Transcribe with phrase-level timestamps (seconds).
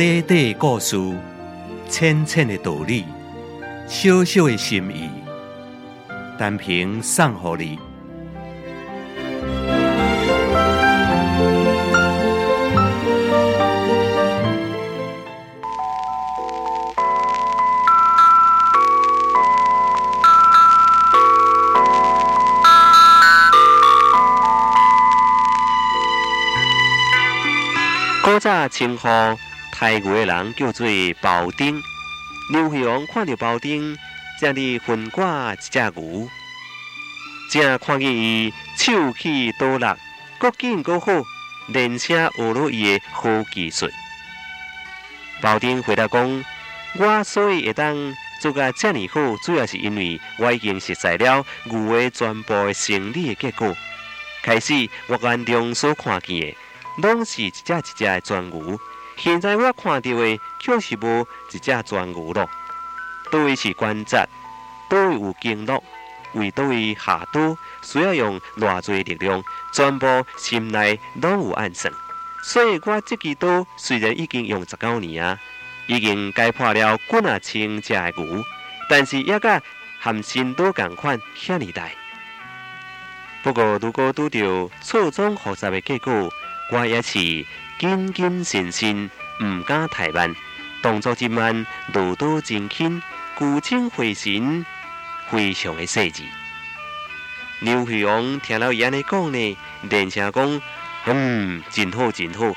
[0.00, 0.96] 短短故事，
[1.86, 3.04] 浅浅的道理，
[3.86, 5.10] 小小的心意，
[6.38, 7.78] 单凭送给你。
[28.24, 29.06] 古早称呼
[29.72, 30.86] 抬牛的人叫做
[31.20, 31.80] 包丁。
[32.52, 33.96] 刘惠王看到包丁，
[34.40, 36.28] 正伫分挂一只牛，
[37.50, 39.86] 正看见伊手气多力，
[40.38, 41.12] 各紧各好，
[41.68, 43.88] 连且学了伊的好技术。
[45.40, 46.44] 包丁回答讲
[46.98, 53.74] ：“我所以会当做甲遮尔好，主要是因为我已经熟悉了牛的全部的生理的结果。
[54.42, 56.56] 开始我眼中所看见的。”
[56.98, 58.78] 拢是一只一只的全牛，
[59.16, 62.48] 现在我看到的却是无一只全牛咯。
[63.30, 64.26] 倒位是关节，
[64.88, 65.82] 倒位有经络，
[66.32, 71.92] 为倒位下刀需要用偌济力量，全部心内拢有暗算。
[72.42, 75.38] 所以我这支刀虽然已经用十九年啊，
[75.86, 78.42] 已经解破了几啊千只的牛，
[78.88, 79.60] 但是也甲
[80.00, 81.88] 含新刀共款遐尼大。
[83.42, 86.30] 不过如果拄着错综复杂的结果，
[86.72, 87.18] 我也是
[87.78, 89.10] 谨谨慎慎，
[89.42, 90.32] 唔敢太慢，
[90.80, 93.02] 动作真慢，路途真轻，
[93.34, 94.64] 古精回神，
[95.28, 96.22] 非常的细致。
[97.60, 100.62] 刘惠王听了伊安尼讲呢，连声讲
[101.06, 102.54] ：“嗯，真好真好。”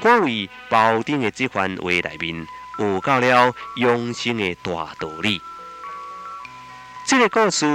[0.00, 2.46] 我为包丁的这番话内面，
[2.78, 5.42] 学到了养生的大道理。
[7.04, 7.66] 这个故事，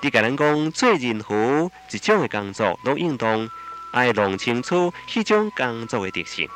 [0.00, 3.48] 你甲咱讲做任何一种的工作，都应当。
[3.92, 6.48] 爱弄清楚迄种工作的特性，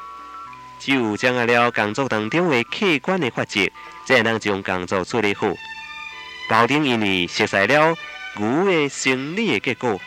[0.79, 3.71] 只有掌握了工作当中的客观的法则，
[4.07, 5.47] 才能将工作处理好。
[6.49, 7.97] 包丁因为熟悉了
[8.37, 10.01] 牛的生理的结果，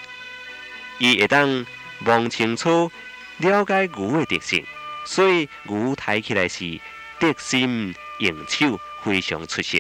[0.98, 1.66] 伊会当
[2.06, 2.92] 望清楚
[3.38, 4.66] 了解牛的特性，
[5.06, 6.80] 所以牛抬起来是
[7.20, 9.78] 得心应手，非常出色。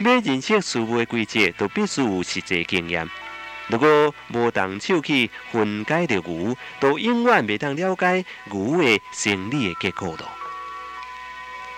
[0.00, 3.08] 要认识事物的规则，都必须有实际经验。
[3.70, 10.28] 如果无动手去分解着牛，都永远未当了解牛的生理的结构咯。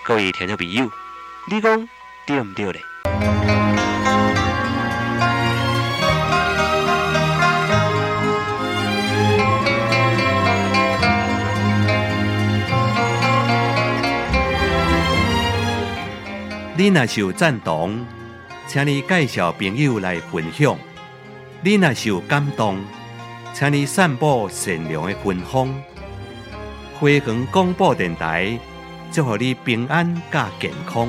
[0.03, 0.89] 各位听众朋友，
[1.51, 1.87] 你讲
[2.25, 2.81] 对唔对咧？
[16.75, 18.03] 你若是有赞同，
[18.65, 20.75] 请你介绍朋友来分享。
[21.65, 22.77] 你若是有感动，
[23.53, 25.73] 请你散布善良的芬芳。
[26.99, 28.59] 辉煌广播电台
[29.09, 31.07] 祝福你平安加健康。